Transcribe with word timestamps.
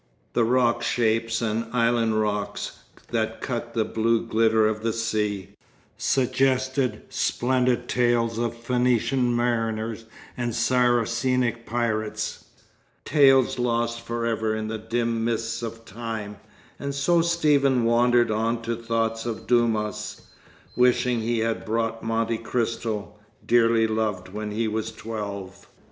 The 0.33 0.43
rock 0.43 0.81
shapes 0.81 1.43
and 1.43 1.67
island 1.71 2.19
rocks 2.19 2.79
that 3.11 3.39
cut 3.39 3.75
the 3.75 3.85
blue 3.85 4.25
glitter 4.25 4.67
of 4.67 4.81
the 4.81 4.93
sea, 4.93 5.49
suggested 5.95 7.03
splendid 7.09 7.87
tales 7.87 8.39
of 8.39 8.55
Phoenician 8.57 9.35
mariners 9.35 10.05
and 10.35 10.55
Saracenic 10.55 11.67
pirates, 11.67 12.45
tales 13.05 13.59
lost 13.59 14.01
forever 14.03 14.55
in 14.55 14.69
the 14.69 14.79
dim 14.79 15.23
mists 15.23 15.61
of 15.61 15.85
time; 15.85 16.37
and 16.79 16.95
so 16.95 17.21
Stephen 17.21 17.83
wandered 17.83 18.31
on 18.31 18.63
to 18.63 18.75
thoughts 18.75 19.27
of 19.27 19.45
Dumas, 19.45 20.21
wishing 20.75 21.19
he 21.19 21.37
had 21.41 21.63
brought 21.63 22.01
"Monte 22.01 22.39
Cristo," 22.39 23.13
dearly 23.45 23.85
loved 23.85 24.29
when 24.29 24.49
he 24.49 24.67
was 24.67 24.91
twelve. 24.91 25.67